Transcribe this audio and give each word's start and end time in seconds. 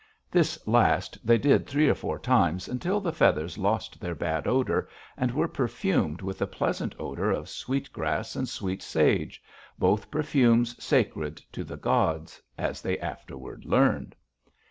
This 0.31 0.57
last 0.67 1.19
they 1.23 1.37
did 1.37 1.67
three 1.67 1.87
or 1.87 1.93
four 1.93 2.17
times 2.17 2.67
until 2.67 2.99
the 2.99 3.13
feathers 3.13 3.59
lost 3.59 3.99
their 4.01 4.15
bad 4.15 4.47
odor, 4.47 4.89
and 5.15 5.29
were 5.29 5.47
perfumed 5.47 6.23
with 6.23 6.39
the 6.39 6.47
pleasant 6.47 6.95
odor 6.97 7.29
of 7.29 7.47
sweetgrass 7.47 8.35
and 8.35 8.49
sweet 8.49 8.81
sage, 8.81 9.43
both 9.77 10.09
perfumes 10.09 10.75
sacred 10.83 11.37
to 11.51 11.63
the 11.63 11.77
gods, 11.77 12.41
as 12.57 12.81
they 12.81 12.97
afterward 12.97 13.63
learned. 13.63 14.15